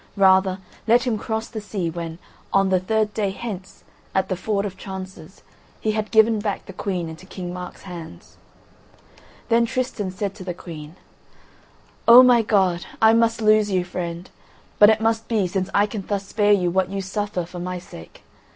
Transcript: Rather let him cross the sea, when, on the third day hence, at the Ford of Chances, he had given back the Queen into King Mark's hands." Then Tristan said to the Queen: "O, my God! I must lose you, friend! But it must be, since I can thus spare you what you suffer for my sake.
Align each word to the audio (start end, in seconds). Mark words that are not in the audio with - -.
Rather 0.17 0.57
let 0.87 1.03
him 1.05 1.15
cross 1.15 1.47
the 1.47 1.61
sea, 1.61 1.87
when, 1.87 2.17
on 2.51 2.69
the 2.69 2.79
third 2.79 3.13
day 3.13 3.29
hence, 3.29 3.83
at 4.15 4.29
the 4.29 4.35
Ford 4.35 4.65
of 4.65 4.75
Chances, 4.75 5.43
he 5.79 5.91
had 5.91 6.09
given 6.09 6.39
back 6.39 6.65
the 6.65 6.73
Queen 6.73 7.07
into 7.07 7.27
King 7.27 7.53
Mark's 7.53 7.83
hands." 7.83 8.37
Then 9.49 9.67
Tristan 9.67 10.09
said 10.09 10.33
to 10.33 10.43
the 10.43 10.55
Queen: 10.55 10.95
"O, 12.07 12.23
my 12.23 12.41
God! 12.41 12.87
I 12.99 13.13
must 13.13 13.43
lose 13.43 13.69
you, 13.69 13.83
friend! 13.85 14.27
But 14.79 14.89
it 14.89 15.01
must 15.01 15.27
be, 15.27 15.45
since 15.45 15.69
I 15.71 15.85
can 15.85 16.01
thus 16.07 16.25
spare 16.25 16.51
you 16.51 16.71
what 16.71 16.89
you 16.89 17.03
suffer 17.03 17.45
for 17.45 17.59
my 17.59 17.77
sake. 17.77 18.23